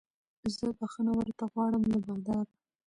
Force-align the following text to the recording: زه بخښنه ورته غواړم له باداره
زه 0.55 0.65
بخښنه 0.77 1.11
ورته 1.15 1.43
غواړم 1.53 1.83
له 1.91 1.97
باداره 2.05 2.51